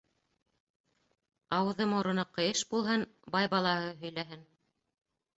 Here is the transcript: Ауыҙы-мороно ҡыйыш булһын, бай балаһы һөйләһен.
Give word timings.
Ауыҙы-мороно 1.57 2.23
ҡыйыш 2.37 2.63
булһын, 2.71 3.03
бай 3.35 3.51
балаһы 3.55 3.93
һөйләһен. 4.01 4.41